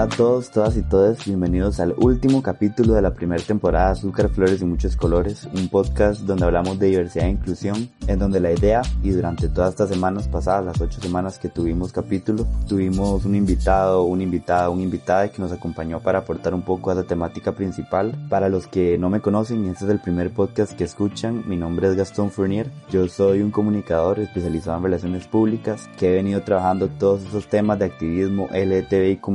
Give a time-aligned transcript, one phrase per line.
[0.00, 3.92] Hola a todos, todas y todas, bienvenidos al último capítulo de la primera temporada de
[3.92, 8.40] Azúcar, Flores y Muchos Colores, un podcast donde hablamos de diversidad e inclusión, en donde
[8.40, 13.26] la idea, y durante todas estas semanas pasadas, las ocho semanas que tuvimos capítulo, tuvimos
[13.26, 17.02] un invitado, una invitada, un invitada que nos acompañó para aportar un poco a la
[17.02, 18.14] temática principal.
[18.30, 21.58] Para los que no me conocen, y este es el primer podcast que escuchan, mi
[21.58, 26.40] nombre es Gastón Fournier, yo soy un comunicador especializado en relaciones públicas, que he venido
[26.40, 29.28] trabajando todos esos temas de activismo LGTBIQ+,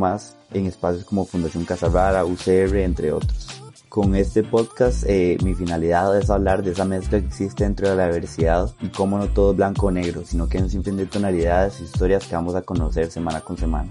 [0.59, 3.61] en espacios como Fundación Casa Rara, UCR, entre otros.
[3.89, 7.95] Con este podcast eh, mi finalidad es hablar de esa mezcla que existe dentro de
[7.95, 10.97] la diversidad y cómo no todo es blanco o negro, sino que hay un sinfín
[10.97, 13.89] de tonalidades y historias que vamos a conocer semana con semana.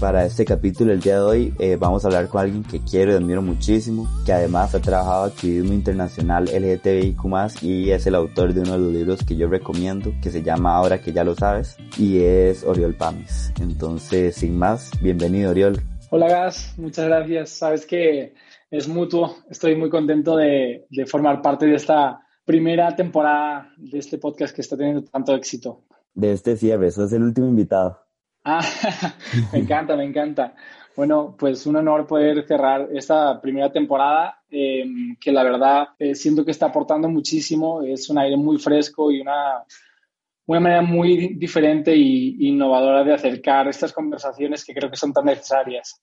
[0.00, 3.10] Para este capítulo el día de hoy eh, vamos a hablar con alguien que quiero
[3.10, 8.60] y admiro muchísimo, que además ha trabajado activismo internacional LGTBIQ+, y es el autor de
[8.60, 11.76] uno de los libros que yo recomiendo, que se llama Ahora que ya lo sabes,
[11.96, 13.52] y es Oriol Pamis.
[13.60, 15.82] Entonces, sin más, bienvenido Oriol.
[16.10, 17.50] Hola Gas, muchas gracias.
[17.50, 18.32] Sabes que
[18.70, 24.16] es mutuo, estoy muy contento de, de formar parte de esta primera temporada de este
[24.16, 25.84] podcast que está teniendo tanto éxito.
[26.14, 28.00] De este cierre, sos el último invitado.
[28.42, 28.64] Ah,
[29.52, 30.54] me encanta, me encanta.
[30.96, 34.86] Bueno, pues un honor poder cerrar esta primera temporada, eh,
[35.20, 37.82] que la verdad eh, siento que está aportando muchísimo.
[37.82, 39.62] Es un aire muy fresco y una,
[40.48, 45.26] una manera muy diferente e innovadora de acercar estas conversaciones que creo que son tan
[45.26, 46.00] necesarias.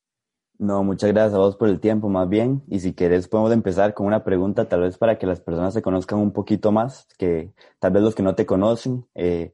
[0.59, 2.61] No, muchas gracias a vos por el tiempo, más bien.
[2.69, 5.81] Y si quieres, podemos empezar con una pregunta, tal vez para que las personas se
[5.81, 9.07] conozcan un poquito más, que tal vez los que no te conocen.
[9.15, 9.53] Eh,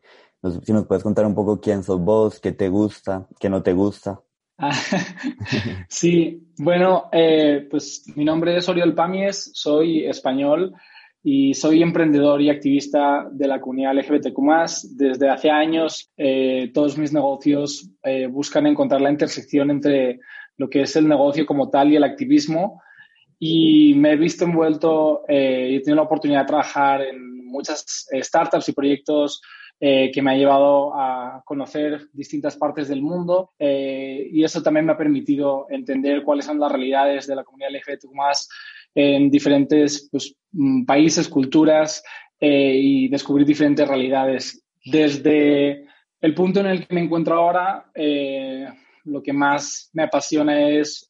[0.64, 3.72] si nos puedes contar un poco quién sos vos, qué te gusta, qué no te
[3.72, 4.22] gusta.
[5.88, 10.76] sí, bueno, eh, pues mi nombre es Oriol Pamies, soy español
[11.24, 14.40] y soy emprendedor y activista de la comunidad LGBTQ+.
[14.96, 20.20] Desde hace años eh, todos mis negocios eh, buscan encontrar la intersección entre
[20.58, 22.82] lo que es el negocio como tal y el activismo
[23.40, 28.70] y me he visto envuelto y he tenido la oportunidad de trabajar en muchas startups
[28.70, 29.42] y proyectos
[29.84, 34.86] eh, que me ha llevado a conocer distintas partes del mundo eh, y eso también
[34.86, 38.14] me ha permitido entender cuáles son las realidades de la comunidad LGBTQ
[38.94, 42.04] en diferentes pues, mm, países, culturas
[42.40, 44.64] eh, y descubrir diferentes realidades.
[44.84, 45.86] Desde
[46.20, 47.92] el punto en el que me encuentro ahora,
[49.06, 51.10] lo que más me apasiona es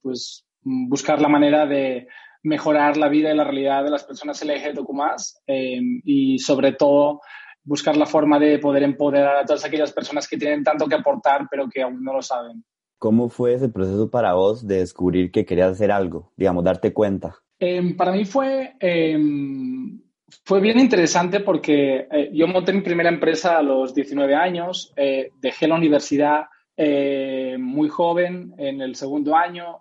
[0.00, 2.06] pues, buscar la manera de
[2.42, 4.90] mejorar la vida y la realidad de las personas LGBTQ
[6.04, 7.20] y sobre todo
[7.64, 11.46] buscar la forma de poder empoderar a todas aquellas personas que tienen tanto que aportar,
[11.50, 12.64] pero que aún no lo saben.
[13.02, 17.34] ¿Cómo fue ese proceso para vos de descubrir que querías hacer algo, digamos, darte cuenta?
[17.58, 20.00] Em, para mí fue, em,
[20.44, 25.30] fue bien interesante porque eh, yo monté mi primera empresa a los 19 años, eh,
[25.40, 26.44] dejé la universidad
[26.76, 29.78] eh, muy joven, en el segundo año.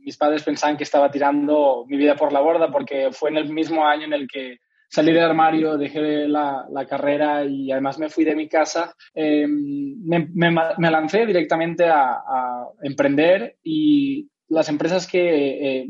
[0.00, 3.50] Mis padres pensaban que estaba tirando mi vida por la borda porque fue en el
[3.50, 4.58] mismo año en el que
[4.90, 9.46] salí del armario, dejé la, la, carrera y además me fui de mi casa, eh,
[9.46, 15.88] me, me, lancé directamente a, a, emprender y las empresas que eh,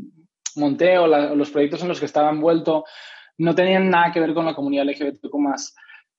[0.55, 2.85] monté o, los proyectos en los que estaba envuelto
[3.39, 5.35] no tenían nada que ver con la comunidad LGBTQ+.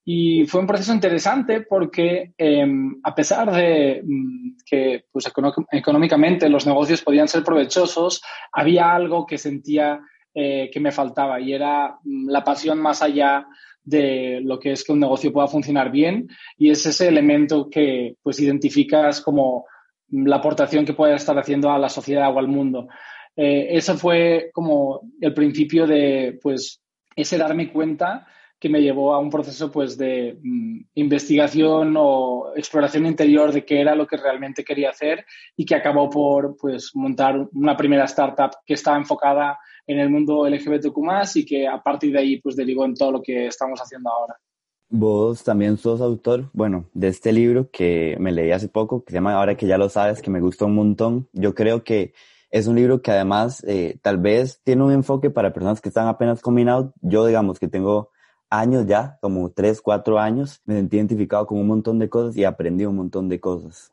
[0.05, 2.67] Y fue un proceso interesante porque eh,
[3.05, 5.31] a pesar de mm, que pues,
[5.71, 8.23] económicamente los negocios podían ser provechosos,
[8.53, 10.01] había algo que sentía
[10.35, 13.47] eh, que me faltaba y era mm, la pasión más allá
[13.85, 18.17] de lo que es que un negocio pueda funcionar bien y es ese elemento que
[18.23, 19.67] pues identificas como
[20.11, 22.89] la aportación que puede estar haciendo a la sociedad o al mundo.
[23.35, 26.81] Eh, eso fue como el principio de pues
[27.17, 28.27] ese darme cuenta
[28.59, 33.81] que me llevó a un proceso pues de mm, investigación o exploración interior de qué
[33.81, 35.27] era lo que realmente quería hacer
[35.57, 40.47] y que acabó por pues montar una primera startup que estaba enfocada en el mundo
[40.49, 40.97] LGBTQ+,
[41.37, 44.37] y que a partir de ahí pues derivó en todo lo que estamos haciendo ahora.
[44.89, 49.17] Vos también sos autor, bueno, de este libro que me leí hace poco, que se
[49.17, 51.29] llama Ahora que ya lo sabes, que me gustó un montón.
[51.33, 52.13] Yo creo que
[52.51, 56.09] es un libro que además eh, tal vez tiene un enfoque para personas que están
[56.09, 56.93] apenas combinados.
[57.01, 58.11] Yo digamos que tengo
[58.51, 62.45] años ya, como tres, cuatro años, me sentí identificado con un montón de cosas y
[62.45, 63.93] aprendí un montón de cosas.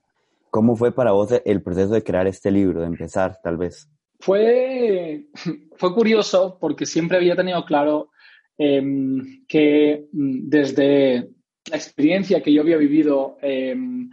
[0.51, 3.87] ¿Cómo fue para vos el proceso de crear este libro, de empezar tal vez?
[4.19, 5.25] Fue,
[5.77, 8.11] fue curioso porque siempre había tenido claro
[8.57, 11.29] em, que mm, desde
[11.69, 14.09] la experiencia que yo había vivido em,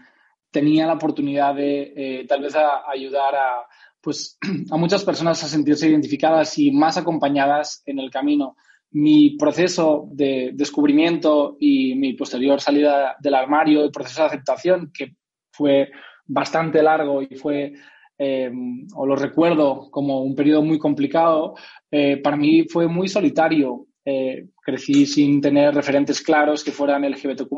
[0.51, 3.67] tenía la oportunidad de eh, tal vez ayudar a,
[4.01, 4.39] pues,
[4.71, 8.57] a muchas personas a sentirse identificadas y más acompañadas en el camino.
[8.93, 15.17] Mi proceso de descubrimiento y mi posterior salida del armario, el proceso de aceptación, que
[15.51, 15.91] fue
[16.25, 17.75] bastante largo y fue
[18.19, 18.51] eh,
[18.95, 21.55] o lo recuerdo como un periodo muy complicado,
[21.91, 23.87] eh, para mí fue muy solitario.
[24.09, 27.51] Eh, crecí sin tener referentes claros que fueran LGBTQ+,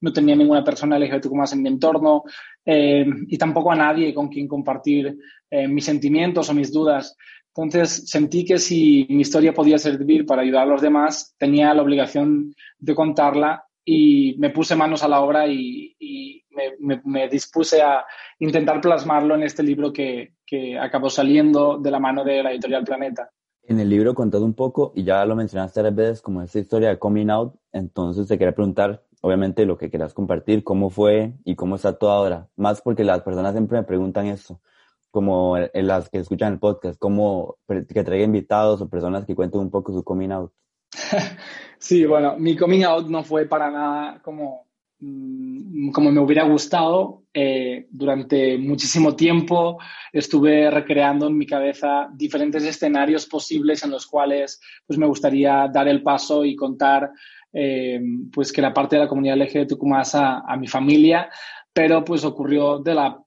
[0.00, 2.22] no tenía ninguna persona LGBTQ+, en mi entorno
[2.66, 5.14] y tampoco a nadie con quien compartir
[5.68, 7.14] mis sentimientos o mis dudas.
[7.56, 11.82] Entonces sentí que si mi historia podía servir para ayudar a los demás, tenía la
[11.82, 16.43] obligación de contarla y me puse manos a la obra y,
[17.04, 18.04] me, dispuse a
[18.38, 20.32] intentar plasmarlo en este libro que,
[20.80, 23.28] acabó saliendo de la mano de la editorial Planeta.
[23.64, 26.90] En el libro contás un poco, y ya lo mencionaste varias veces, como esta historia
[26.90, 31.56] de coming out, entonces te quería preguntar, obviamente, lo que quieras compartir, cómo fue y
[31.56, 32.48] cómo está todo ahora.
[32.54, 34.60] Más porque las personas siempre me preguntan eso,
[35.10, 39.60] como en las que escuchan el podcast, cómo que traiga invitados o personas que cuenten
[39.60, 40.52] un poco su coming out.
[41.78, 44.63] sí, bueno, mi coming out no fue para nada como,
[45.92, 47.22] como me hubiera gustado.
[47.36, 49.78] Eh, durante muchísimo tiempo
[50.12, 55.88] estuve recreando en mi cabeza diferentes escenarios posibles en los cuales pues, me gustaría dar
[55.88, 57.10] el paso y contar
[57.52, 58.00] eh,
[58.32, 61.28] pues que la parte de la comunidad LGBTQ más a, a mi familia,
[61.72, 63.20] pero pues ocurrió de la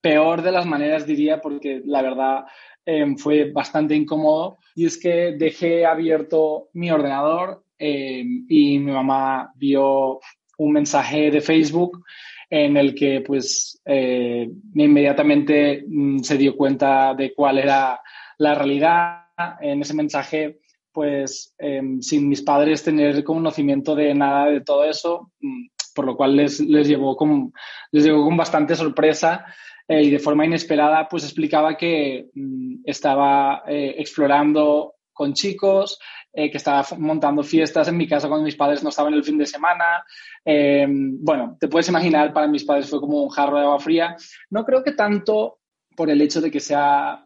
[0.00, 2.44] peor de las maneras, diría, porque la verdad
[2.86, 9.50] Em, fue bastante incómodo y es que dejé abierto mi ordenador em, y mi mamá
[9.56, 10.20] vio
[10.58, 12.04] un mensaje de Facebook
[12.50, 18.00] en el que pues eh, inmediatamente mm, se dio cuenta de cuál era
[18.38, 19.20] la realidad.
[19.60, 20.60] En ese mensaje
[20.94, 26.16] pues em, sin mis padres tener conocimiento de nada de todo eso, mm, por lo
[26.16, 27.52] cual les, les, llevó, con,
[27.90, 29.44] les llevó con bastante sorpresa
[29.88, 35.98] eh, y de forma inesperada pues explicaba que mm, estaba eh, explorando con chicos,
[36.34, 39.38] eh, que estaba montando fiestas en mi casa cuando mis padres no estaban el fin
[39.38, 40.04] de semana.
[40.44, 44.16] bueno, te puedes imaginar, para mis padres fue como un jarro de agua fría.
[44.50, 45.58] No creo que tanto
[45.96, 47.24] por el hecho de que sea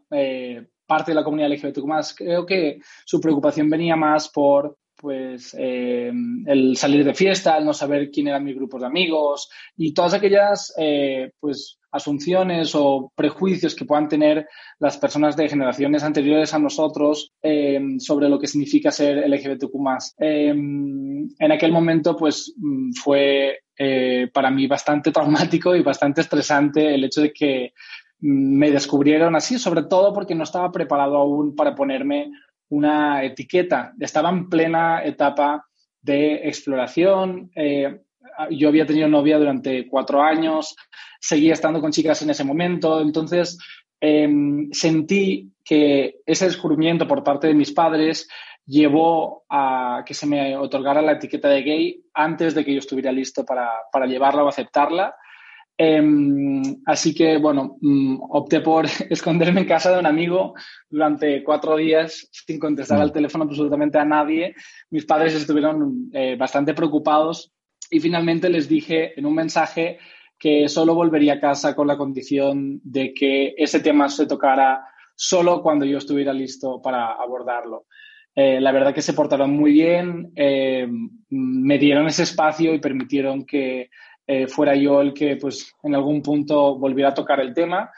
[0.89, 6.11] parte de la comunidad LGBTQ+, creo que su preocupación venía más por pues eh,
[6.47, 10.15] el salir de fiesta, el no saber quién eran mis grupos de amigos y todas
[10.15, 14.47] aquellas eh, pues asunciones o prejuicios que puedan tener
[14.79, 19.75] las personas de generaciones anteriores a nosotros eh, sobre lo que significa ser LGBTQ+.
[20.19, 23.61] en aquel momento pues mm, fue
[24.33, 27.73] para mí bastante traumático y bastante estresante el hecho de que
[28.21, 32.31] mm, me descubrieron así, sobre todo porque no estaba preparado aún para ponerme
[32.71, 33.95] una etiqueta.
[33.99, 35.67] Estaba en plena etapa
[36.03, 37.51] de exploración.
[37.55, 38.01] Eh,
[38.51, 40.75] yo había tenido novia durante cuatro años,
[41.21, 43.59] seguía estando con chicas en ese momento, entonces
[44.01, 48.29] em, sentí que ese descubrimiento por parte de mis padres
[48.69, 53.11] llevó a que se me otorgara la etiqueta de gay antes de que yo estuviera
[53.11, 55.15] listo para, para llevarla o aceptarla.
[55.81, 60.55] Em, así que, bueno, mm, opté por esconderme en casa de un amigo
[60.91, 63.13] durante cuatro días sin contestar al mm.
[63.13, 64.55] teléfono absolutamente a nadie.
[64.91, 67.53] Mis padres estuvieron eh, bastante preocupados
[67.91, 69.99] y finalmente les dije en un mensaje
[70.39, 75.63] que solo volvería a casa con la condición de que ese tema se tocara solo
[75.63, 77.87] cuando yo estuviera listo para abordarlo.
[78.35, 80.87] Eh, la verdad que se portaron muy bien, eh,
[81.31, 83.91] me dieron ese espacio y permitieron que
[84.25, 87.91] eh, fuera yo el que pues en algún punto volviera a tocar el tema.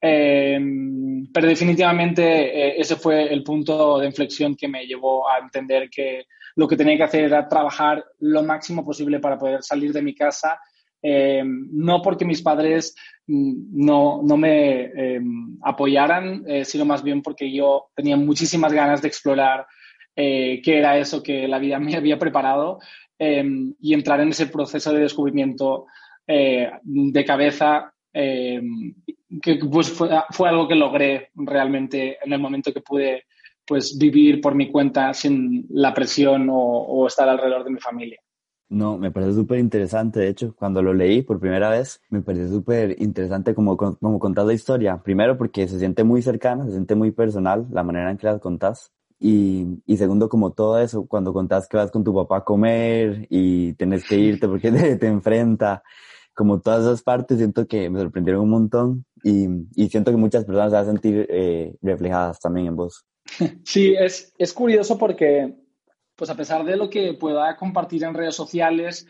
[0.00, 6.26] Pero definitivamente ese fue el punto de inflexión que me llevó a entender que
[6.58, 10.12] lo que tenía que hacer era trabajar lo máximo posible para poder salir de mi
[10.12, 10.60] casa,
[11.00, 12.96] no porque mis padres
[13.28, 14.90] mm, no, no me
[15.62, 19.64] apoyaran, sino más bien porque yo tenía muchísimas ganas de explorar
[20.16, 22.80] qué era eso que la vida me había preparado
[23.16, 25.86] y entrar en ese proceso de descubrimiento
[26.26, 33.27] eh, de cabeza, que pues fue, algo que logré realmente en el momento que pude
[33.68, 38.18] pues vivir por mi cuenta sin la presión o, estar alrededor de mi familia.
[38.70, 40.20] No, me parece súper interesante.
[40.20, 44.44] De hecho, cuando lo leí por primera vez, me pareció súper interesante como, como contar
[44.44, 45.00] la historia.
[45.02, 48.38] Primero, porque se siente muy cercana, se siente muy personal la manera en que la
[48.38, 48.92] contás.
[49.20, 53.26] Y, y, segundo, como todo eso, cuando contás que vas con tu papá a comer
[53.30, 55.82] y tienes que irte porque te, te enfrenta,
[56.38, 60.44] como todas esas partes, siento que me sorprendieron un montón y, y siento que muchas
[60.44, 63.04] personas se van a sentir eh, reflejadas también en vos.
[63.64, 65.54] Sí, es, es curioso porque,
[66.16, 69.06] pues a pesar de lo que pueda compartir en redes sociales,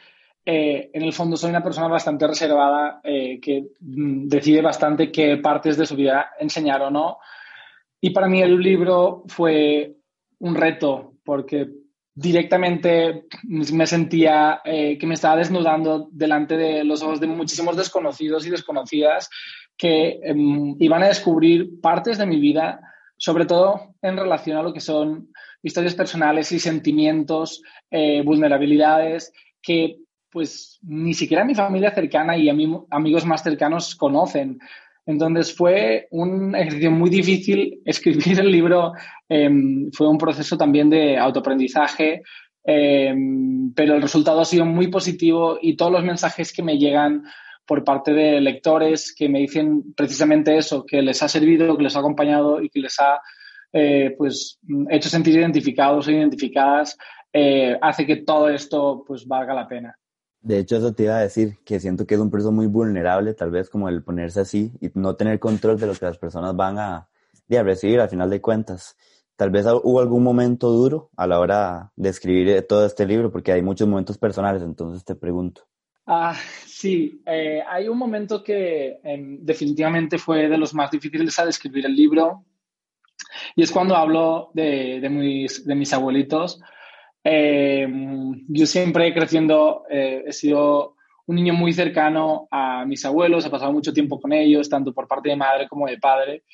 [0.51, 5.37] eh, en el fondo soy una persona bastante reservada eh, que mm, decide bastante qué
[5.37, 7.19] partes de su vida enseñar o no.
[8.01, 9.97] Y para mí el libro fue
[10.39, 11.69] un reto porque
[12.15, 18.47] directamente me sentía eh, que me estaba desnudando delante de los ojos de muchísimos desconocidos
[18.47, 19.29] y desconocidas
[19.77, 22.81] que em, iban a descubrir partes de mi vida,
[23.19, 25.29] sobre todo en relación a lo que son
[25.63, 29.99] historias personales y sentimientos, eh, vulnerabilidades que
[30.31, 34.59] pues ni siquiera mi familia cercana y amigos más cercanos conocen.
[35.07, 38.93] Entonces fue un ejercicio muy difícil escribir el libro,
[39.29, 42.23] em, fue un proceso también de autoaprendizaje,
[42.63, 47.25] em, pero el resultado ha sido muy positivo y todos los mensajes que me llegan
[47.69, 51.95] por parte de lectores que me dicen precisamente eso, que les ha servido, que les
[51.95, 53.21] ha acompañado y que les ha
[53.75, 54.59] eh, pues,
[54.89, 56.97] hecho sentir identificados o identificadas,
[57.31, 59.95] eh, hace que todo esto pues valga la pena.
[60.41, 63.35] De hecho, eso te iba a decir, que siento que es un proceso muy vulnerable,
[63.35, 66.57] tal vez como el ponerse así y no tener control de lo que las personas
[66.57, 67.09] van a,
[67.49, 68.97] recibir al final de cuentas.
[69.37, 73.53] Tal vez hubo algún momento duro a la hora de escribir todo este libro, porque
[73.53, 75.67] hay muchos momentos personales, entonces te pregunto.
[76.11, 76.35] Ah,
[76.65, 81.85] sí, eh, hay un momento que em, definitivamente fue de los más difíciles a escribir
[81.85, 82.47] el libro,
[83.55, 86.63] y es cuando hablo de, mis, abuelitos,
[87.23, 87.87] eh,
[88.49, 90.97] yo siempre creciendo eh, he sido
[91.27, 95.07] un niño muy cercano a mis abuelos, he pasado mucho tiempo con ellos, tanto por
[95.07, 96.45] parte de madre como de padre,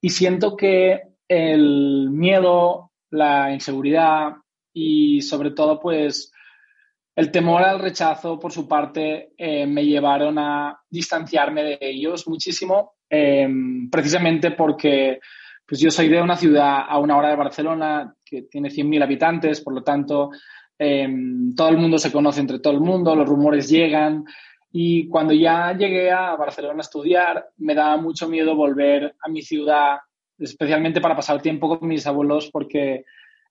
[0.00, 4.32] y siento que el miedo, la inseguridad
[4.72, 6.32] y sobre todo pues
[7.16, 12.94] el temor al rechazo por su parte eh, me llevaron a distanciarme de ellos muchísimo,
[13.90, 15.20] precisamente porque
[15.66, 19.60] pues yo soy de una ciudad a una hora de Barcelona que tiene 100.000 habitantes,
[19.60, 20.30] por lo tanto,
[20.78, 24.24] em, todo el mundo se conoce entre todo el mundo, los rumores llegan.
[24.72, 29.40] Y cuando ya llegué a Barcelona a estudiar, me daba mucho miedo volver a mi
[29.40, 29.98] ciudad,
[30.38, 33.04] especialmente para pasar tiempo con mis abuelos, porque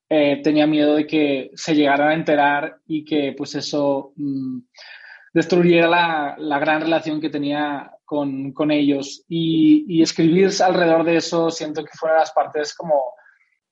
[0.08, 4.58] eh, tenía miedo de que se llegaran a enterar y que pues eso mm,
[5.32, 9.24] destruyera la, la, gran relación que tenía con, con ellos.
[9.28, 13.14] Y, y, escribir alrededor de eso siento que fueron las partes como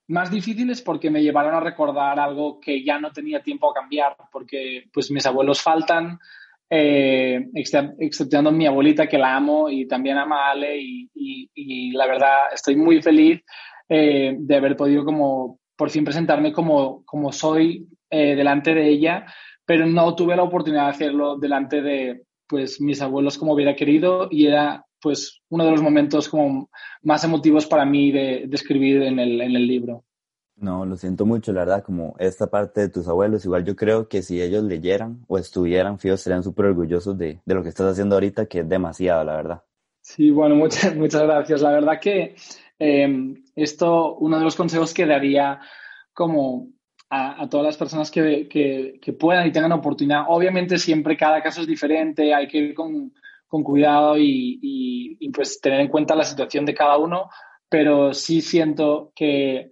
[0.09, 4.17] más difíciles porque me llevaron a recordar algo que ya no tenía tiempo a cambiar,
[4.31, 6.19] porque pues mis abuelos faltan,
[6.69, 11.11] eh, exceptuando mi abuelita que la amo y también ama a Ale y,
[11.55, 13.43] y, la verdad estoy muy feliz
[13.89, 19.27] eh, de haber podido como por fin presentarme como, como soy eh, delante de ella,
[19.67, 24.29] pero no tuve la oportunidad de hacerlo delante de pues mis abuelos como hubiera querido
[24.31, 26.71] y era pues uno de los momentos como
[27.03, 30.05] más emotivos para mí de, escribir en el, en el libro.
[30.55, 34.07] No, lo siento mucho, la verdad, como esta parte de tus abuelos, igual yo creo
[34.07, 37.91] que si ellos leyeran o estuvieran, fíos, serían súper orgullosos de, de, lo que estás
[37.91, 39.63] haciendo ahorita, que es demasiado, la verdad.
[40.01, 41.61] Sí, bueno, muchas, muchas gracias.
[41.61, 42.37] La verdad que
[42.85, 45.61] eh, esto, uno de los consejos que daría
[46.13, 46.69] como
[47.09, 50.25] a, todas las personas que, que, puedan y tengan oportunidad.
[50.29, 53.13] Obviamente siempre cada caso es diferente, hay que ir con,
[53.47, 57.29] con cuidado y, pues tener en cuenta la situación de cada uno,
[57.69, 59.71] pero sí siento que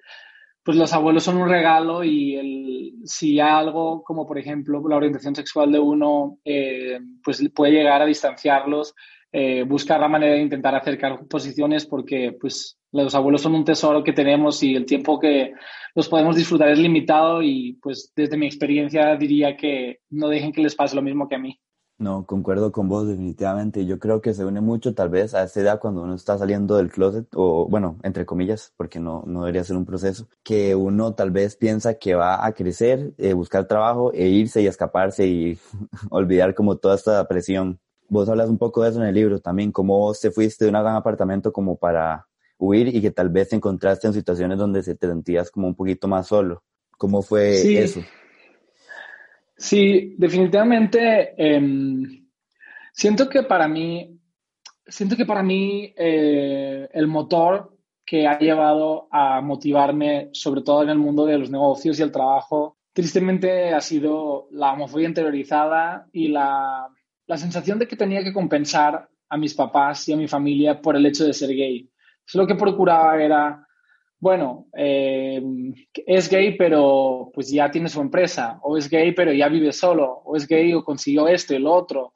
[0.62, 5.72] pues los abuelos son un regalo y si algo como por ejemplo la orientación sexual
[5.72, 8.94] de uno eh, pues puede llegar a distanciarlos,
[9.32, 14.02] eh, buscar la manera de intentar acercar posiciones porque pues los abuelos son un tesoro
[14.02, 15.54] que tenemos y el tiempo que
[15.94, 20.62] los podemos disfrutar es limitado y pues desde mi experiencia diría que no dejen que
[20.62, 21.60] les pase lo mismo que a mí.
[22.00, 23.84] No, concuerdo con vos definitivamente.
[23.84, 26.76] Yo creo que se une mucho tal vez a esta edad cuando uno está saliendo
[26.78, 31.12] del closet, o bueno, entre comillas, porque no, no debería ser un proceso, que uno
[31.14, 35.58] tal vez piensa que va a crecer, eh, buscar trabajo e irse y escaparse y
[36.10, 37.78] olvidar como toda esta presión.
[38.10, 40.70] Vos hablas un poco de eso en el libro también, cómo vos te fuiste de
[40.70, 42.26] un gran apartamento como para
[42.58, 46.08] huir y que tal vez te encontraste en situaciones donde te sentías como un poquito
[46.08, 46.64] más solo.
[46.98, 48.00] ¿Cómo fue eso?
[49.56, 51.34] Sí, definitivamente.
[51.36, 52.26] Em,
[52.92, 54.18] siento que para mí,
[54.86, 60.88] siento que para mí eh, el motor que ha llevado a motivarme, sobre todo en
[60.88, 66.28] el mundo de los negocios y el trabajo, tristemente ha sido la homofobia interiorizada y
[66.28, 66.88] la,
[67.30, 70.96] la sensación de que tenía que compensar a mis papás y a mi familia por
[70.96, 71.88] el hecho de ser gay
[72.34, 73.66] lo que procuraba era,
[74.18, 75.40] bueno, eh,
[76.06, 80.22] es gay pero pues ya tiene su empresa, o es gay pero ya vive solo,
[80.24, 82.14] o es gay o consiguió esto y lo otro.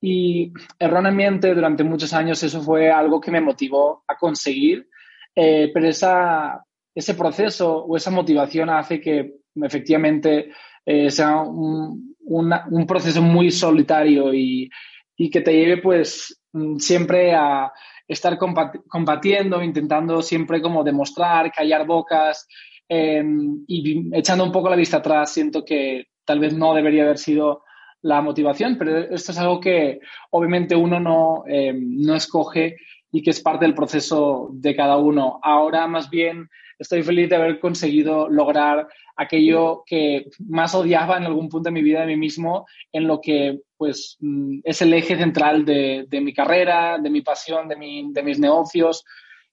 [0.00, 4.88] Y erróneamente durante muchos años eso fue algo que me motivó a conseguir,
[5.34, 6.62] eh, pero esa,
[6.94, 10.50] ese proceso o esa motivación hace que efectivamente
[10.84, 14.68] eh, sea un, un, proceso muy solitario y,
[15.16, 16.40] y que te lleve pues
[16.78, 17.72] siempre a,
[18.06, 22.46] estar combatiendo, intentando siempre como demostrar, callar bocas
[22.88, 27.18] em, y echando un poco la vista atrás, siento que tal vez no debería haber
[27.18, 27.62] sido
[28.02, 30.00] la motivación, pero esto es algo que
[30.30, 32.76] obviamente uno no, em, no escoge
[33.10, 35.38] y que es parte del proceso de cada uno.
[35.42, 41.48] Ahora más bien estoy feliz de haber conseguido lograr aquello que más odiaba en algún
[41.48, 45.16] punto de mi vida de mí mismo, en lo que pues mm, es el eje
[45.16, 47.76] central de, mi carrera, de mi pasión, de,
[48.10, 49.04] de mis negocios.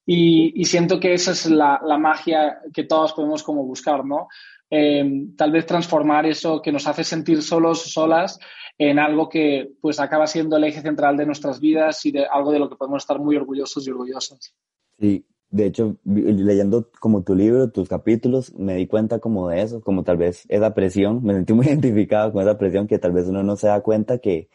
[0.05, 4.27] Y, siento que esa es la, la, magia que todos podemos como buscar, ¿no?
[4.69, 8.39] Em, tal vez transformar eso que nos hace sentir solos solas
[8.77, 12.51] en algo que pues acaba siendo el eje central de nuestras vidas y de algo
[12.51, 14.55] de lo que podemos estar muy orgullosos y orgullosas.
[14.97, 19.81] Sí, de hecho, leyendo como tu libro, tus capítulos, me di cuenta como de eso,
[19.81, 23.27] como tal vez esa presión, me sentí muy identificado con esa presión que tal vez
[23.27, 24.49] uno no se da cuenta que,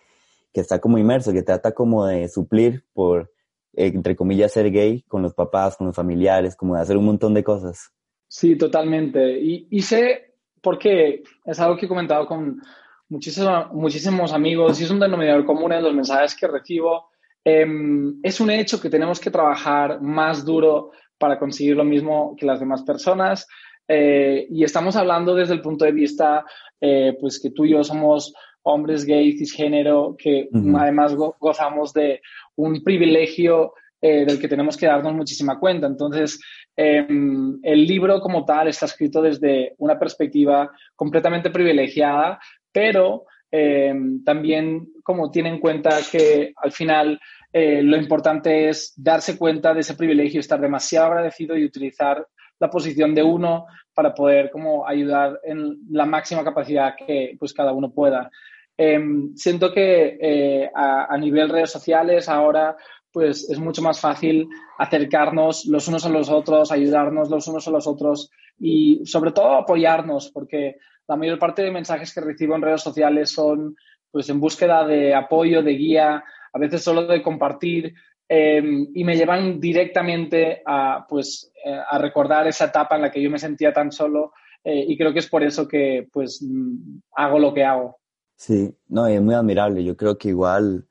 [0.52, 3.30] que está como inmerso, que trata como de suplir por,
[3.74, 7.34] entre comillas, ser gay con los papás, con los familiares, como de hacer un montón
[7.34, 7.92] de cosas.
[8.26, 9.38] Sí, totalmente.
[9.38, 12.62] Y, y sé, porque es algo que he comentado con
[13.10, 17.10] muchísimos, muchísimos amigos y es un denominador común en los mensajes que recibo.
[17.48, 22.44] Em, es un hecho que tenemos que trabajar más duro para conseguir lo mismo que
[22.44, 23.46] las demás personas.
[23.86, 26.44] Eh, y estamos hablando desde el punto de vista,
[26.80, 32.20] eh, pues que tú y yo somos hombres gay, cisgénero, que además gozamos de
[32.56, 35.86] un privilegio eh, del que tenemos que darnos muchísima cuenta.
[35.86, 36.40] Entonces,
[36.74, 42.40] em, el libro como tal está escrito desde una perspectiva completamente privilegiada,
[42.72, 47.20] pero em, también como tiene en cuenta que al final
[47.52, 52.26] eh, lo importante es darse cuenta de ese privilegio, estar demasiado agradecido y utilizar
[52.58, 57.72] la posición de uno para poder como ayudar en la máxima capacidad que pues cada
[57.72, 58.30] uno pueda.
[58.76, 62.76] Em, siento que eh, a, a, nivel redes sociales ahora
[63.10, 67.70] pues es mucho más fácil acercarnos los unos a los otros, ayudarnos los unos a
[67.70, 70.76] los otros y sobre todo apoyarnos, porque
[71.08, 73.76] la mayor parte de mensajes que recibo en redes sociales son
[74.10, 77.94] pues en búsqueda de apoyo, de guía, a veces solo de compartir
[78.28, 83.22] em, y me llevan directamente a pues eh, a recordar esa etapa en la que
[83.22, 84.32] yo me sentía tan solo
[84.64, 87.98] eh, y creo que es por eso que pues mm, hago lo que hago.
[88.36, 89.84] Sí, no, es muy admirable.
[89.84, 90.86] Yo creo que igual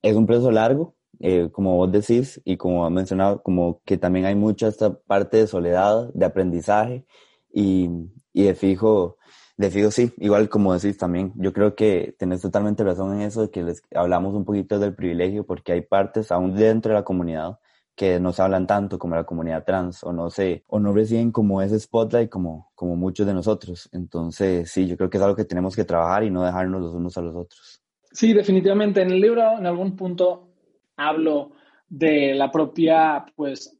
[0.00, 4.24] es un proceso largo, eh, como vos decís, y como has mencionado, como que también
[4.24, 7.04] hay mucha esta parte de soledad, de aprendizaje,
[7.52, 7.90] y,
[8.32, 9.17] y de fijo,
[9.58, 13.42] de fijo sí, igual como decís también, yo creo que tenés totalmente razón en eso
[13.42, 17.04] de que les hablamos un poquito del privilegio, porque hay partes aún dentro de la
[17.04, 17.58] comunidad
[17.96, 21.32] que no se hablan tanto como la comunidad trans o no sé, o no reciben
[21.32, 23.88] como ese spotlight como, como muchos de nosotros.
[23.92, 26.94] Entonces, sí, yo creo que es algo que tenemos que trabajar y no dejarnos los
[26.94, 27.82] unos a los otros.
[28.12, 29.02] Sí, definitivamente.
[29.02, 30.52] En el libro, en algún punto,
[30.96, 31.50] hablo
[31.88, 33.76] de la propia pues,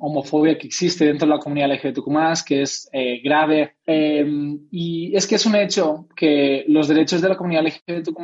[0.00, 3.76] homofobia que existe dentro de la comunidad LGBTQ+, que es eh, grave.
[3.86, 8.18] Em, y es que es un hecho que los derechos de la comunidad LGBTQ+,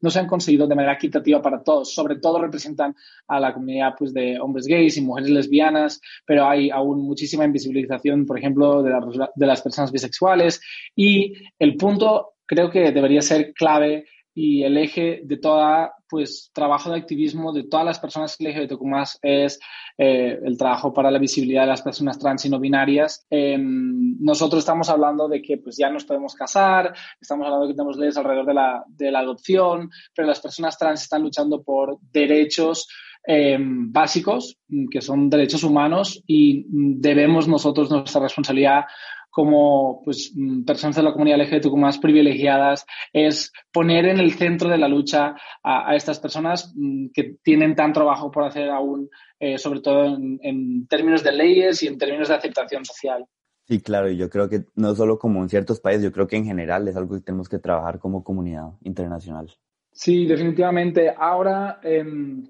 [0.00, 1.94] no se han conseguido de manera equitativa para todos.
[1.94, 2.94] Sobre todo representan
[3.28, 8.26] a la comunidad pues, de hombres gays y mujeres lesbianas, pero hay aún muchísima invisibilización,
[8.26, 10.60] por ejemplo, de las personas bisexuales.
[10.96, 16.90] Y el punto creo que debería ser clave y el eje de toda pues trabajo
[16.90, 19.60] de activismo de todas las personas LGBTQ más es
[19.96, 23.26] eh, el trabajo para la visibilidad de las personas trans y no binarias.
[23.30, 27.76] Em, nosotros estamos hablando de que pues ya nos podemos casar, estamos hablando de que
[27.76, 31.98] tenemos leyes alrededor de la, de la adopción, pero las personas trans están luchando por
[32.12, 32.88] derechos
[33.24, 34.58] em, básicos,
[34.90, 38.84] que son derechos humanos, y debemos nosotros nuestra responsabilidad
[39.30, 44.68] como pues, mm, personas de la comunidad LGBTQ más privilegiadas es poner en el centro
[44.68, 49.56] de la lucha a, estas personas mm, que tienen tan trabajo por hacer aún, eh,
[49.56, 53.24] sobre todo en, términos de leyes y en términos de aceptación social.
[53.66, 56.36] Sí, claro, y yo creo que no solo como en ciertos países, yo creo que
[56.36, 59.48] en general es algo que tenemos que trabajar como comunidad internacional.
[59.92, 61.14] Sí, definitivamente.
[61.16, 62.44] Ahora em,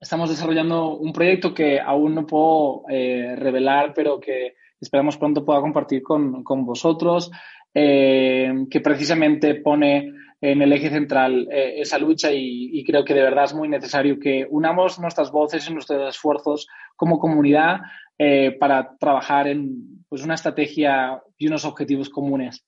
[0.00, 5.60] estamos desarrollando un proyecto que aún no puedo eh, revelar, pero que esperamos pronto pueda
[5.60, 7.30] compartir con, con vosotros,
[7.74, 13.22] eh, que precisamente pone en el eje central eh, esa lucha y, creo que de
[13.22, 17.80] verdad es muy necesario que unamos nuestras voces y nuestros esfuerzos como comunidad
[18.18, 22.64] eh, para trabajar en pues, una estrategia y unos objetivos comunes.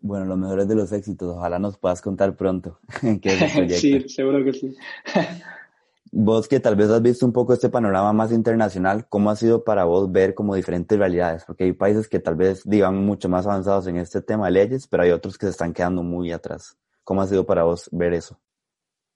[0.00, 1.36] Bueno, lo mejor es de los éxitos.
[1.36, 2.78] Ojalá nos puedas contar pronto
[3.20, 4.76] qué es sí, seguro que sí.
[6.10, 9.64] Vos que tal vez has visto un poco este panorama más internacional, ¿cómo ha sido
[9.64, 11.44] para vos ver como diferentes realidades?
[11.44, 14.86] Porque hay países que tal vez digan mucho más avanzados en este tema de leyes,
[14.86, 16.76] pero hay otros que se están quedando muy atrás.
[17.04, 18.38] ¿Cómo ha sido para vos ver eso?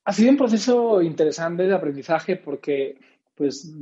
[0.04, 2.98] Ha sido un proceso interesante de aprendizaje porque
[3.34, 3.72] pues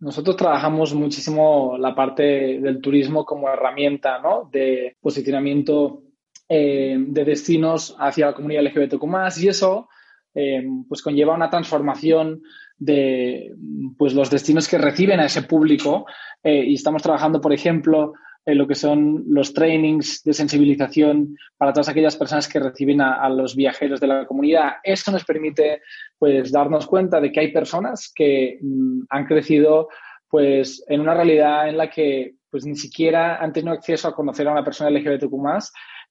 [0.00, 2.22] nosotros trabajamos muchísimo la parte
[2.60, 4.48] del turismo como herramienta ¿no?
[4.52, 6.02] de posicionamiento
[6.48, 9.04] eh, de destinos hacia la comunidad LGBTQ+,
[9.40, 9.88] y eso
[10.34, 12.42] eh, pues conlleva una transformación
[12.78, 13.54] de
[13.96, 16.06] pues, los destinos que reciben a ese público
[16.42, 18.14] eh, y estamos trabajando, por ejemplo,
[18.44, 23.28] en lo que son los trainings de sensibilización para todas aquellas personas que reciben a,
[23.28, 24.72] los viajeros de la comunidad.
[24.82, 25.82] Esto nos permite
[26.18, 29.88] pues, darnos cuenta de que hay personas que mm, han crecido
[30.28, 34.48] pues, en una realidad en la que pues, ni siquiera han tenido acceso a conocer
[34.48, 35.34] a una persona LGBTQ+,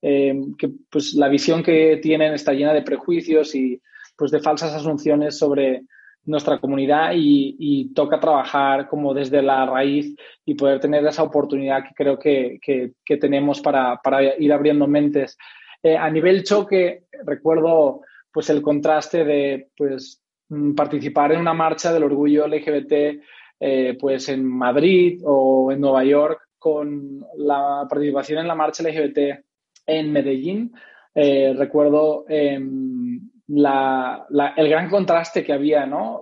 [0.01, 3.81] eh, que pues, la visión que tienen está llena de prejuicios y
[4.15, 5.83] pues, de falsas asunciones sobre
[6.25, 11.93] nuestra comunidad y, toca trabajar como desde la raíz y poder tener esa oportunidad que
[11.95, 13.99] creo que, tenemos para,
[14.37, 15.37] ir abriendo mentes.
[15.83, 21.91] Eh, a nivel choque, recuerdo pues el contraste de pues mm, participar en una marcha
[21.91, 23.19] del orgullo LGBT
[23.59, 29.43] eh, pues en Madrid o en Nueva York con la participación en la marcha LGBT
[29.87, 30.71] en Medellín.
[31.13, 32.25] Eh, recuerdo
[33.51, 36.21] em, el gran contraste que había, ¿no?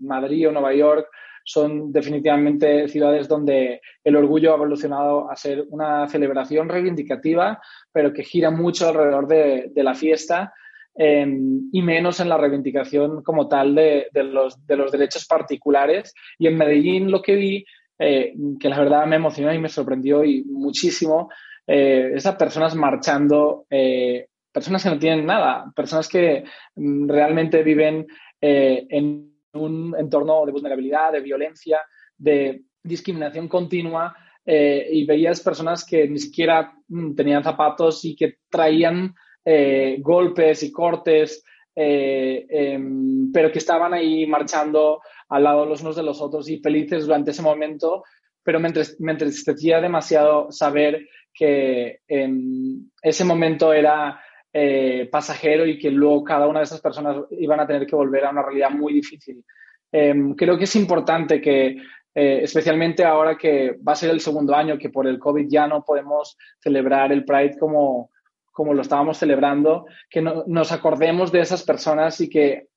[0.00, 1.08] Madrid o Nueva York
[1.44, 7.60] son definitivamente ciudades donde el orgullo ha evolucionado a ser una celebración reivindicativa,
[7.92, 10.52] pero que gira mucho alrededor de, la fiesta
[10.94, 16.14] em, y menos en la reivindicación como tal de, los, derechos particulares.
[16.38, 17.64] Y en Medellín lo que vi,
[17.98, 21.28] eh, que la verdad me emocionó y me sorprendió y muchísimo,
[21.66, 26.44] eh, esas personas marchando eh, personas que no tienen nada, personas que
[26.76, 28.06] mm, realmente viven
[28.40, 31.80] eh, en un entorno de vulnerabilidad, de violencia,
[32.16, 38.36] de discriminación continua eh, y veías personas que ni siquiera mm, tenían zapatos y que
[38.50, 45.96] traían eh, golpes y cortes, em, pero que estaban ahí marchando al lado los unos
[45.96, 48.04] de los otros y felices durante ese momento,
[48.44, 54.20] pero me, entristecía demasiado saber que em, ese momento era
[54.52, 58.24] eh, pasajero y que luego cada una de esas personas iban a tener que volver
[58.24, 59.44] a una realidad muy difícil.
[59.90, 61.76] Em, creo que es importante que,
[62.14, 65.66] eh, especialmente ahora que va a ser el segundo año, que por el COVID ya
[65.66, 68.10] no podemos celebrar el Pride como,
[68.50, 72.68] como lo estábamos celebrando, que nos acordemos de esas personas y que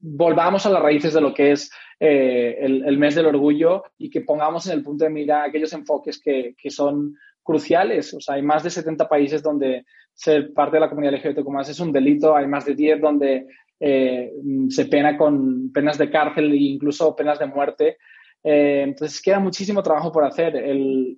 [0.00, 4.10] volvamos a las raíces de lo que es eh, el, el, mes del orgullo y
[4.10, 8.14] que pongamos en el punto de mira aquellos enfoques que, que son cruciales.
[8.14, 9.84] O sea, hay más de 70 países donde
[10.18, 13.46] ser parte de la comunidad LGBTQ es un delito, hay más de 10 donde
[13.78, 14.32] eh,
[14.68, 17.98] se pena con penas de cárcel e incluso penas de muerte.
[18.42, 20.56] Eh, entonces queda muchísimo trabajo por hacer.
[20.56, 21.16] El,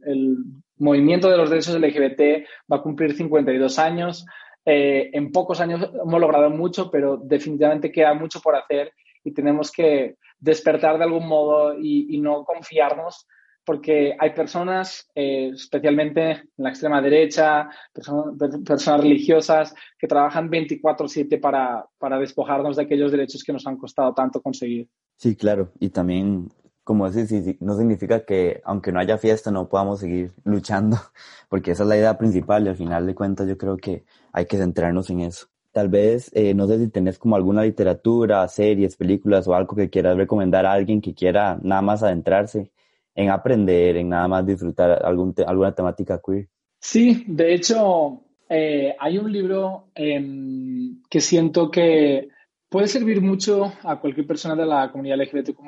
[0.77, 4.25] movimiento de los derechos LGBT va a cumplir 52 años.
[4.65, 9.71] Eh, en pocos años hemos logrado mucho, pero definitivamente queda mucho por hacer y tenemos
[9.71, 13.27] que despertar de algún modo y, y no confiarnos
[13.65, 21.87] porque hay personas, eh, especialmente en la extrema derecha, personas, religiosas, que trabajan 24/7 para,
[21.99, 24.89] para despojarnos de aquellos derechos que nos han costado tanto conseguir.
[25.17, 26.49] Sí, claro, y también,
[26.85, 30.97] como decís, no significa que aunque no haya fiesta no podamos seguir luchando,
[31.49, 34.47] porque esa es la idea principal y al final de cuentas yo creo que hay
[34.47, 35.49] que centrarnos en eso.
[35.73, 39.89] Tal vez, eh, no sé si tenés como alguna literatura, series, películas o algo que
[39.89, 42.73] quieras recomendar a alguien que quiera nada más adentrarse
[43.15, 46.49] en aprender, en nada más disfrutar algún alguna temática queer.
[46.81, 52.29] Sí, de hecho, eh, hay un libro em, que siento que
[52.69, 55.61] puede servir mucho a cualquier persona de la comunidad LGBTQ+,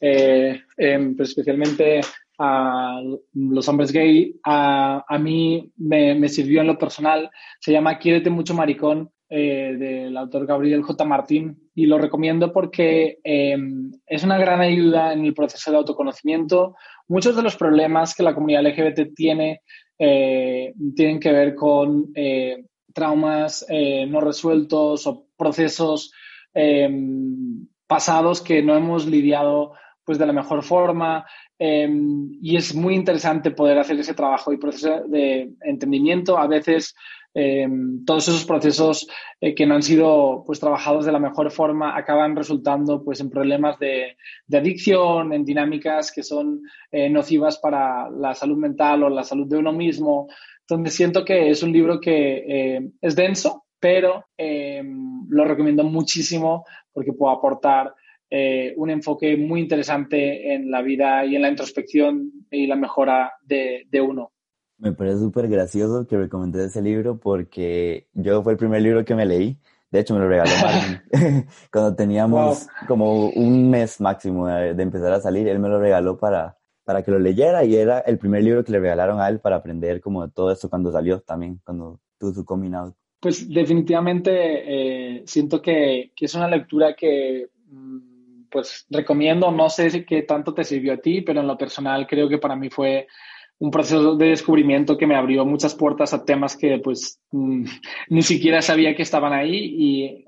[0.00, 2.00] eh, em, pero especialmente
[2.38, 3.00] a
[3.34, 4.40] los hombres gay.
[4.44, 7.30] A, a mí me, me, sirvió en lo personal.
[7.60, 11.04] Se llama Quiérete mucho maricón eh, del autor Gabriel J.
[11.06, 16.76] Martín y lo recomiendo porque em, es una gran ayuda en el proceso de autoconocimiento.
[17.08, 19.62] Muchos de los problemas que la comunidad LGBT tiene
[19.98, 23.66] eh, tienen que ver con eh, traumas
[24.08, 26.12] no resueltos o procesos
[26.52, 29.72] em, pasados que no hemos lidiado
[30.04, 31.24] pues de la mejor forma
[31.58, 36.36] em, y es muy interesante poder hacer ese trabajo y proceso de entendimiento.
[36.36, 36.94] A veces
[37.36, 37.66] eh,
[38.06, 39.08] todos esos procesos
[39.40, 43.28] eh, que no han sido pues, trabajados de la mejor forma acaban resultando pues, en
[43.28, 44.16] problemas de,
[44.52, 49.58] adicción, en dinámicas que son eh, nocivas para la salud mental o la salud de
[49.58, 50.28] uno mismo.
[50.66, 57.34] Donde siento que es un libro que es denso, pero lo recomiendo muchísimo porque puede
[57.34, 57.92] aportar
[58.76, 64.00] un enfoque muy interesante en la vida y en la introspección y la mejora de
[64.00, 64.33] uno.
[64.78, 69.14] Me parece súper gracioso que recomendé ese libro porque yo fue el primer libro que
[69.14, 69.58] me leí.
[69.90, 71.00] De hecho, me lo regaló Marvin.
[71.72, 76.58] Cuando teníamos como un mes máximo de, empezar a salir, él me lo regaló para,
[76.84, 79.56] para que lo leyera y era el primer libro que le regalaron a él para
[79.56, 82.94] aprender como todo esto cuando salió también, cuando tuvo su coming out.
[83.20, 84.32] Pues definitivamente
[85.14, 90.52] eh, siento que, que, es una lectura que mm, pues recomiendo, no sé qué tanto
[90.52, 93.06] te sirvió a ti, pero en lo personal creo que para mí fue
[93.58, 97.64] un proceso de descubrimiento que me abrió muchas puertas a temas que pues mm,
[98.10, 100.26] ni siquiera sabía que estaban ahí y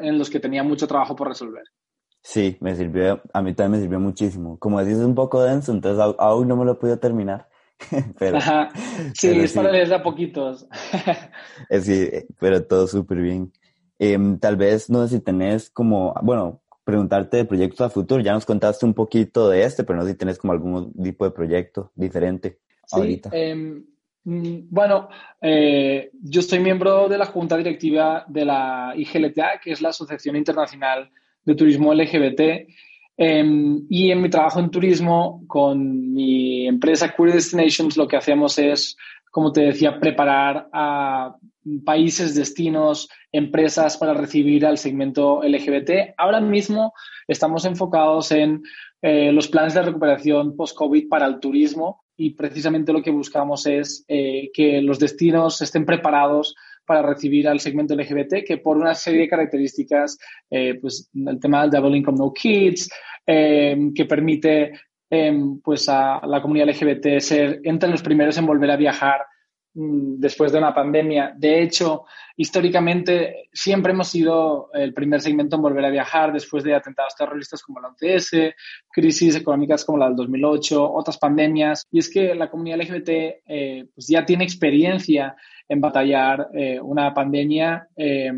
[0.00, 1.64] en los que tenía mucho trabajo por resolver.
[2.22, 4.58] Sí, me sirvió, a mí también me sirvió muchísimo.
[4.58, 7.48] Como decís, es un poco denso, entonces aún no me lo he podido terminar.
[8.18, 8.38] pero,
[9.14, 10.66] Sí, es para leer a poquitos.
[11.70, 13.52] Eh, sí, pero todo súper bien.
[13.98, 18.22] Em, tal vez, no sé si tenés como, bueno, preguntarte de proyectos a futuro.
[18.22, 21.24] Ya nos contaste un poquito de este, pero no sé si tenés como algún tipo
[21.24, 22.58] de proyecto diferente
[22.90, 23.30] ahorita.
[23.32, 23.84] Em,
[24.24, 25.08] mm, bueno,
[25.40, 30.36] eh, yo soy miembro de la junta directiva de la IGLTA, que es la Asociación
[30.36, 31.10] Internacional
[31.44, 32.66] de Turismo LGBT.
[33.16, 38.56] Em, y en mi trabajo en turismo con mi empresa Queer Destinations lo que hacemos
[38.60, 38.96] es,
[39.32, 41.36] como te decía, preparar a
[41.84, 46.14] países, destinos, empresas para recibir al segmento LGBT.
[46.16, 46.92] Ahora mismo
[47.26, 48.62] estamos enfocados en
[49.02, 54.04] eh, los planes de recuperación post-COVID para el turismo y precisamente lo que buscamos es
[54.08, 56.54] eh, que los destinos estén preparados
[56.84, 60.18] para recibir al segmento LGBT, que por una serie de características,
[60.50, 62.90] eh, pues el tema del Double Income No Kids,
[63.26, 64.72] que permite
[65.62, 69.20] pues a la comunidad LGBT ser entre los primeros en volver a viajar
[69.80, 71.32] después de una pandemia.
[71.36, 72.04] De hecho,
[72.36, 77.62] históricamente siempre hemos sido el primer segmento en volver a viajar después de atentados terroristas
[77.62, 78.56] como la 11
[78.90, 81.86] crisis económicas como la del 2008, otras pandemias.
[81.92, 83.08] Y es que la comunidad LGBT
[83.46, 85.36] eh, pues ya tiene experiencia
[85.68, 87.88] en batallar eh, una pandemia.
[87.96, 88.32] Eh,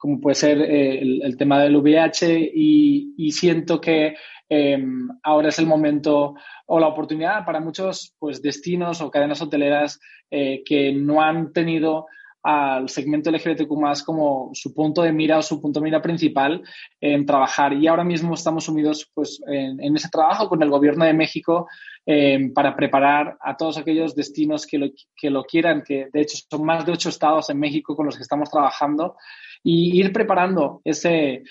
[0.00, 4.14] como puede ser el, tema del VIH y siento que
[4.52, 6.34] Em, ahora es el momento
[6.66, 12.06] o la oportunidad para muchos pues, destinos o cadenas hoteleras eh, que no han tenido
[12.42, 16.62] al segmento LGBTQ más como su punto de mira o su punto de mira principal
[17.00, 17.74] en trabajar.
[17.74, 21.68] Y ahora mismo estamos sumidos pues, en, ese trabajo con el Gobierno de México
[22.04, 26.38] em, para preparar a todos aquellos destinos que lo, que lo quieran, que de hecho
[26.50, 29.16] son más de ocho estados en México con los que estamos trabajando,
[29.62, 31.42] y ir preparando ese,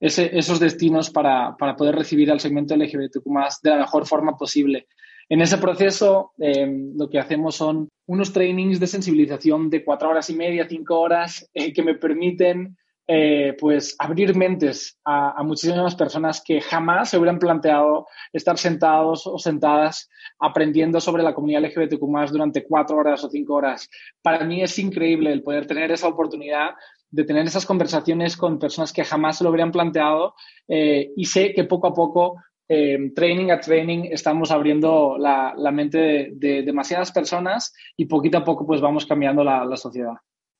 [0.00, 3.24] esos destinos para, poder recibir al segmento LGBTQ
[3.62, 4.86] de la mejor forma posible.
[5.28, 10.30] En ese proceso, em, lo que hacemos son unos trainings de sensibilización de cuatro horas
[10.30, 12.76] y media, cinco horas, eh, que me permiten
[13.08, 19.38] eh, pues abrir mentes a, muchísimas personas que jamás se hubieran planteado estar sentados o
[19.38, 22.00] sentadas aprendiendo sobre la comunidad LGBTQ
[22.32, 23.88] durante cuatro horas o cinco horas.
[24.22, 26.70] Para mí es increíble el poder tener esa oportunidad
[27.10, 30.34] de tener esas conversaciones con personas que jamás se lo habrían planteado
[30.68, 32.36] eh, y sé que poco a poco,
[32.68, 38.66] eh, training a training, estamos abriendo la, mente de, demasiadas personas y poquito a poco
[38.66, 40.14] pues vamos cambiando la, sociedad.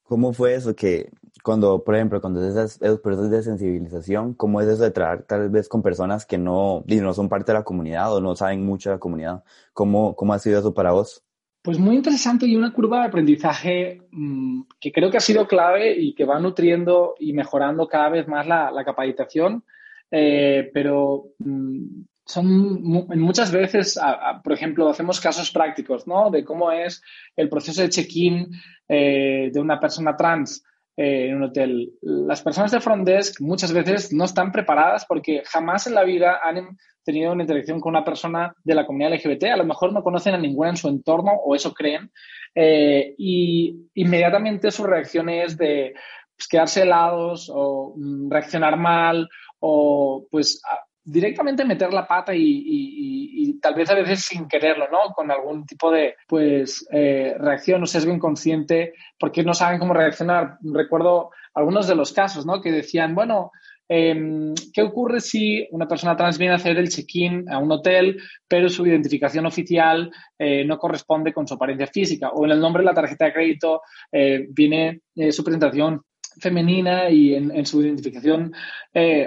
[0.04, 1.10] ¿Cómo fue eso que
[1.42, 5.50] cuando, por ejemplo, cuando esas, esos procesos de sensibilización, cómo es eso de trabajar tal
[5.50, 8.90] vez con personas que no, no son parte de la comunidad o no saben mucho
[8.90, 9.42] de la comunidad?
[9.72, 11.25] ¿Cómo, cómo ha sido eso para vos?
[11.66, 15.98] Pues muy interesante y una curva de aprendizaje mm, que creo que ha sido clave
[15.98, 19.64] y que va nutriendo y mejorando cada vez más la, capacitación,
[20.12, 22.84] eh, pero mm, son
[23.18, 23.98] muchas veces,
[24.44, 26.30] por ejemplo, hacemos casos prácticos, ¿no?
[26.30, 27.02] De cómo es
[27.34, 28.48] el proceso de check-in
[28.88, 30.62] eh, de una persona trans
[30.96, 31.92] eh, en un hotel.
[32.00, 36.40] Las personas de front desk muchas veces no están preparadas porque jamás en la vida
[36.42, 40.02] han tenido una interacción con una persona de la comunidad LGBT, a lo mejor no
[40.02, 42.10] conocen a ninguna en su entorno o eso creen,
[42.54, 45.94] eh, y inmediatamente su reacción es de
[46.36, 49.28] pues, quedarse helados o mm, reaccionar mal
[49.60, 50.60] o pues
[51.06, 55.14] directamente meter la pata y, tal vez a veces sin quererlo, ¿no?
[55.14, 60.58] Con algún tipo de, pues, eh, reacción o sesgo inconsciente porque no saben cómo reaccionar.
[60.62, 62.60] Recuerdo algunos de los casos, ¿no?
[62.60, 63.52] Que decían, bueno,
[63.88, 68.20] Em, ¿Qué ocurre si una persona trans viene a hacer el check-in a un hotel,
[68.48, 72.30] pero su identificación oficial eh, no corresponde con su apariencia física?
[72.30, 76.02] O en el nombre de la tarjeta de crédito eh, viene eh, su presentación
[76.40, 78.52] femenina y en, su identificación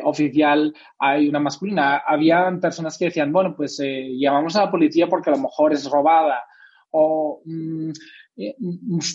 [0.03, 2.03] oficial hay una masculina.
[2.05, 5.89] Habían personas que decían, bueno, pues llamamos a la policía porque a lo mejor es
[5.89, 6.43] robada.
[6.91, 7.91] O mm,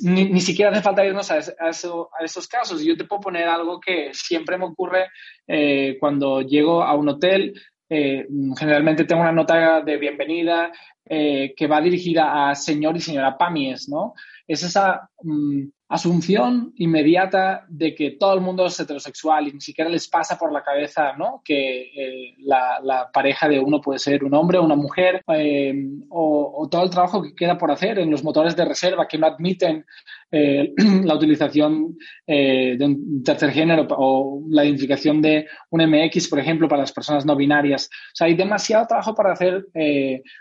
[0.03, 2.85] ni, siquiera hace falta irnos a, esos casos.
[2.85, 5.09] Yo te puedo poner algo que siempre me ocurre
[5.47, 7.61] eh, cuando llego a un hotel.
[7.89, 8.27] Eh,
[8.59, 10.73] generalmente tengo una nota de bienvenida
[11.07, 14.15] eh, que va dirigida a señor y señora Pamies, ¿no?
[14.47, 19.89] Es esa mm, asunción inmediata de que todo el mundo es heterosexual y ni siquiera
[19.89, 21.41] les pasa por la cabeza ¿no?
[21.45, 25.73] que eh, la, pareja de uno puede ser un hombre o una mujer eh,
[26.09, 29.29] o, todo el trabajo que queda por hacer en los motores de reserva que no
[29.29, 29.85] admiten
[30.33, 30.73] eh,
[31.05, 36.81] la utilización de un tercer género o la identificación de un MX, por ejemplo, para
[36.81, 37.87] las personas no binarias.
[37.87, 39.67] O sea, hay demasiado trabajo para hacer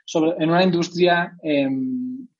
[0.05, 1.37] sobre, en una industria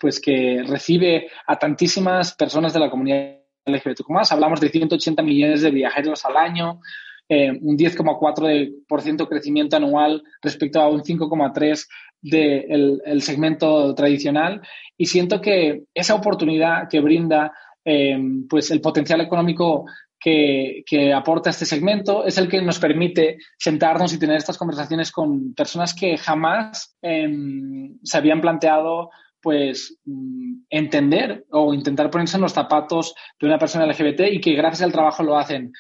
[0.04, 4.06] pues que recibe a tantísimas personas de la comunidad LGBTQ+.
[4.30, 6.82] Hablamos de 180 millones de viajeros al año,
[7.30, 11.88] eh, un 10,4% crecimiento anual respecto a un 5,3%
[12.22, 14.60] del el segmento tradicional.
[14.98, 17.54] Y siento que esa oportunidad que brinda
[17.86, 19.86] eh, pues el potencial económico
[20.20, 25.14] que, que, aporta este segmento es el que nos permite sentarnos y tener estas conversaciones
[25.14, 29.10] con personas que jamás em, se habían planteado
[29.44, 34.54] pues mm, entender o intentar ponerse en los zapatos de una persona LGBT y que
[34.54, 35.74] gracias al trabajo lo hacen.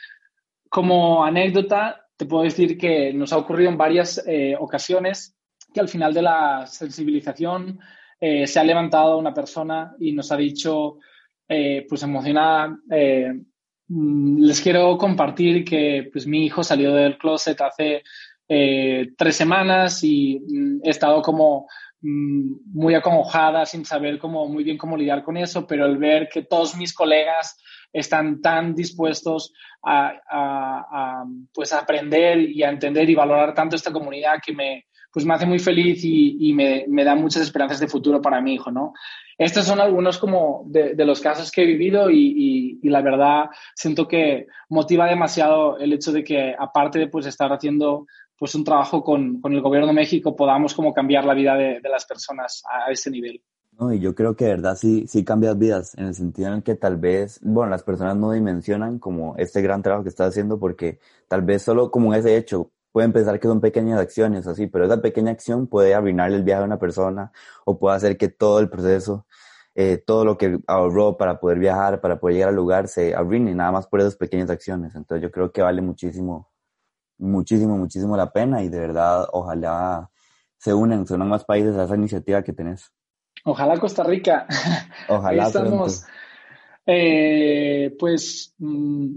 [0.69, 5.35] Como anécdota, te puedo decir que nos ha ocurrido en varias eh, ocasiones
[5.73, 7.79] que al final de la sensibilización
[8.19, 10.97] eh, se ha levantado una persona y nos ha dicho,
[11.47, 18.03] eh, pues emocionada, mm, les quiero compartir que pues mi hijo salió del closet hace
[18.45, 21.67] tres semanas y mm, he estado como
[22.03, 26.43] muy acongojada, sin saber cómo, muy bien cómo lidiar con eso, pero el ver que
[26.43, 27.57] todos mis colegas
[27.93, 29.53] están tan dispuestos
[29.85, 35.33] a, pues aprender y a entender y valorar tanto esta comunidad que me, pues me
[35.35, 38.93] hace muy feliz y, me, da muchas esperanzas de futuro para mi hijo, ¿no?
[39.37, 44.47] Estos son algunos como de, los casos que he vivido y, la verdad siento que
[44.69, 48.07] motiva demasiado el hecho de que aparte de pues estar haciendo
[48.43, 51.79] pues un trabajo con, con, el gobierno de México podamos como cambiar la vida de,
[51.79, 53.41] de las personas a, ese nivel.
[53.79, 56.61] No, y yo creo que de verdad sí, sí cambias vidas, en el sentido en
[56.61, 60.59] que tal vez, bueno, las personas no dimensionan como este gran trabajo que estás haciendo
[60.59, 64.83] porque tal vez solo como ese hecho pueden pensar que son pequeñas acciones así, pero
[64.83, 67.31] esa pequeña acción puede arruinarle el viaje a una persona
[67.63, 69.25] o puede hacer que todo el proceso,
[69.73, 73.55] eh, todo lo que ahorró para poder viajar, para poder llegar al lugar, se arruine
[73.55, 74.95] nada más por esas pequeñas acciones.
[74.95, 76.52] Entonces yo creo que vale muchísimo
[77.23, 80.09] muchísimo, muchísimo la pena y de verdad ojalá
[80.57, 82.91] se unen, se unan más países a esa iniciativa que tenés.
[83.45, 84.47] Ojalá Costa Rica.
[85.09, 85.43] Ojalá.
[85.43, 86.05] estamos.
[86.85, 89.07] Eh, pues mm,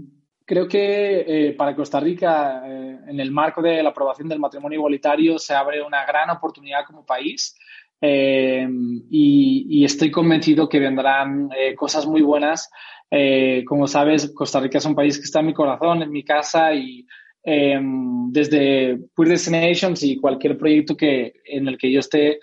[0.45, 4.77] creo que eh, para Costa Rica, eh, en el marco de la aprobación del matrimonio
[4.79, 7.57] igualitario, se abre una gran oportunidad como país.
[7.99, 12.69] Y, y, estoy convencido que vendrán cosas muy buenas.
[13.65, 16.75] como sabes, Costa Rica es un país que está en mi corazón, en mi casa
[16.75, 17.07] y
[17.49, 22.39] Em, desde Queer Destinations y cualquier proyecto que, en el que yo esté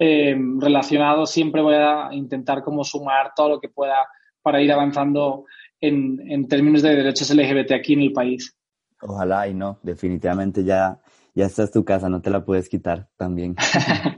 [0.00, 4.08] em, relacionado, siempre voy a intentar como sumar todo lo que pueda
[4.42, 5.44] para ir avanzando
[5.80, 8.52] en, en términos de derechos LGBT aquí en el país.
[9.00, 10.98] Ojalá y no, definitivamente ya,
[11.36, 13.54] ya esta es tu casa, no te la puedes quitar también.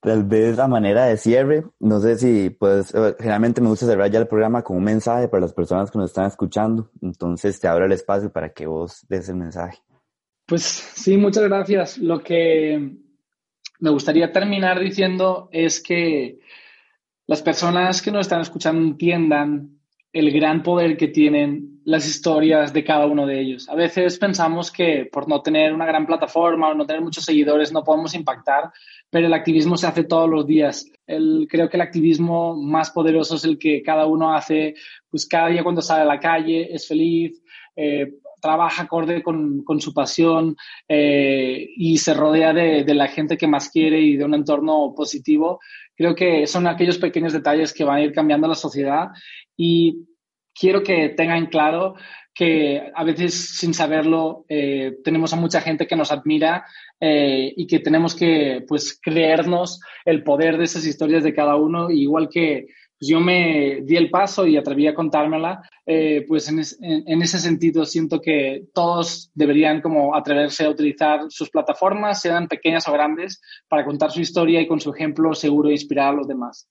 [0.00, 4.18] Tal vez a manera de cierre, no sé si pues generalmente me gusta cerrar ya
[4.18, 7.84] el programa con un mensaje para las personas que nos están escuchando, entonces te abro
[7.84, 9.78] el espacio para que vos des el mensaje.
[10.46, 11.98] Pues sí, muchas gracias.
[11.98, 12.96] Lo que
[13.78, 16.40] me gustaría terminar diciendo es que
[17.26, 19.78] las personas que nos están escuchando entiendan
[20.12, 23.68] el gran poder que tienen las historias de cada uno de ellos.
[23.68, 27.72] A veces pensamos que por no tener una gran plataforma o no tener muchos seguidores
[27.72, 28.70] no podemos impactar,
[29.08, 30.90] pero el activismo se hace todos los días.
[31.06, 34.74] El, creo que el activismo más poderoso es el que cada uno hace,
[35.08, 37.42] pues cada día cuando sale a la calle, es feliz,
[37.74, 40.56] eh, trabaja acorde con, con su pasión
[40.88, 44.94] eh, y se rodea de, de, la gente que más quiere y de un entorno
[44.94, 45.60] positivo.
[45.94, 49.08] Creo que son aquellos pequeños detalles que van a ir cambiando la sociedad
[49.56, 50.06] y
[50.60, 51.94] quiero que tengan claro
[52.34, 56.64] que a veces sin saberlo eh, tenemos a mucha gente que nos admira
[57.00, 61.90] eh, y que tenemos que pues creernos el poder de esas historias de cada uno,
[61.90, 62.66] igual que
[62.98, 67.38] pues, yo me di el paso y atreví a contármela, eh, pues en, en, ese
[67.38, 73.40] sentido siento que todos deberían como atreverse a utilizar sus plataformas, sean pequeñas o grandes,
[73.66, 76.68] para contar su historia y con su ejemplo seguro inspirar a los demás.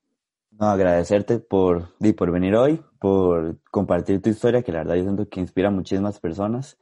[0.59, 5.29] No, agradecerte por, por venir hoy, por compartir tu historia, que la verdad yo siento
[5.29, 6.77] que inspira a muchísimas personas.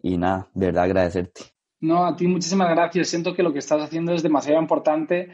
[0.00, 1.40] Y nada, de verdad agradecerte.
[1.80, 3.08] No, a ti muchísimas gracias.
[3.08, 5.30] Siento que lo que estás haciendo es demasiado importante.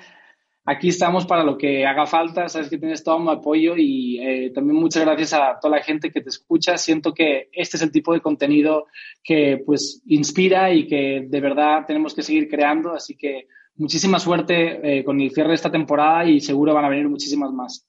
[0.64, 2.48] Aquí estamos para lo que haga falta.
[2.48, 6.10] Sabes que tienes todo mi apoyo y eh, también muchas gracias a toda la gente
[6.10, 6.78] que te escucha.
[6.78, 8.86] Siento que este es el tipo de contenido
[9.22, 12.94] que pues inspira y que de verdad tenemos que seguir creando.
[12.94, 16.88] Así que muchísima suerte eh, con el cierre de esta temporada y seguro van a
[16.88, 17.86] venir muchísimas más.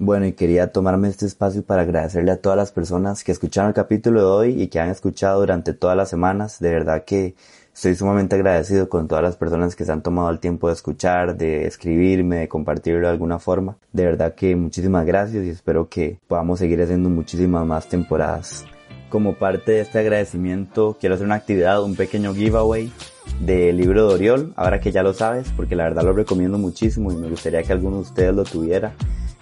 [0.00, 3.74] Bueno, y quería tomarme este espacio para agradecerle a todas las personas que escucharon el
[3.74, 6.60] capítulo de hoy y que han escuchado durante todas las semanas.
[6.60, 7.34] De verdad que
[7.74, 11.36] estoy sumamente agradecido con todas las personas que se han tomado el tiempo de escuchar,
[11.36, 13.76] de escribirme, de compartirlo de alguna forma.
[13.92, 18.64] De verdad que muchísimas gracias y espero que podamos seguir haciendo muchísimas más temporadas.
[19.08, 22.92] Como parte de este agradecimiento, quiero hacer una actividad, un pequeño giveaway
[23.40, 27.10] del libro de Oriol, ahora que ya lo sabes, porque la verdad lo recomiendo muchísimo
[27.12, 28.92] y me gustaría que alguno de ustedes lo tuviera.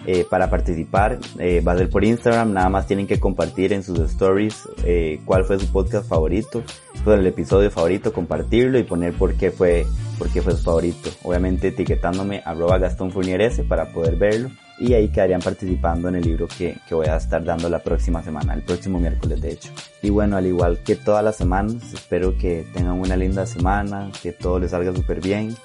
[0.05, 3.83] Eh, para participar eh, va a ser por Instagram, nada más tienen que compartir en
[3.83, 6.63] sus stories eh, cuál fue su podcast favorito,
[7.03, 9.85] fue el episodio favorito, compartirlo y poner por qué fue,
[10.17, 11.09] por qué fue su favorito.
[11.23, 14.49] Obviamente etiquetándome arroba Gastón Fournier S para poder verlo
[14.79, 18.21] y ahí quedarían participando en el libro que, que voy a estar dando la próxima
[18.23, 19.71] semana, el próximo miércoles de hecho.
[20.01, 24.31] Y bueno, al igual que todas las semanas, espero que tengan una linda semana, que
[24.31, 25.55] todo les salga súper bien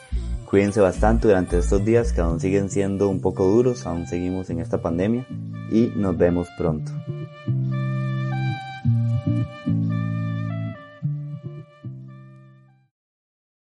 [0.52, 4.60] Cuídense bastante durante estos días que aún siguen siendo un poco duros, aún seguimos en
[4.60, 5.26] esta pandemia
[5.70, 6.92] y nos vemos pronto.